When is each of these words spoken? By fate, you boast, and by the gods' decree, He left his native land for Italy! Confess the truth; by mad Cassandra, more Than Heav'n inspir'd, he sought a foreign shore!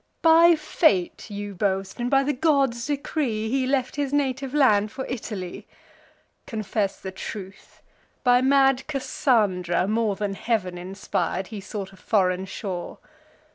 By 0.23 0.55
fate, 0.55 1.29
you 1.29 1.53
boast, 1.53 1.99
and 1.99 2.09
by 2.09 2.23
the 2.23 2.33
gods' 2.33 2.87
decree, 2.87 3.49
He 3.51 3.67
left 3.67 3.97
his 3.97 4.11
native 4.11 4.51
land 4.51 4.91
for 4.91 5.05
Italy! 5.05 5.67
Confess 6.47 6.99
the 6.99 7.11
truth; 7.11 7.83
by 8.23 8.41
mad 8.41 8.87
Cassandra, 8.87 9.87
more 9.87 10.15
Than 10.15 10.33
Heav'n 10.33 10.75
inspir'd, 10.79 11.49
he 11.49 11.61
sought 11.61 11.93
a 11.93 11.97
foreign 11.97 12.45
shore! 12.45 12.97